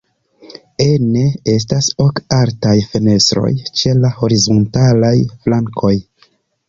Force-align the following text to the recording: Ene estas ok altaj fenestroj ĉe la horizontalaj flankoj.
Ene 0.85 1.25
estas 1.51 1.89
ok 2.05 2.21
altaj 2.39 2.75
fenestroj 2.95 3.53
ĉe 3.83 3.93
la 4.01 4.13
horizontalaj 4.17 5.17
flankoj. 5.45 5.97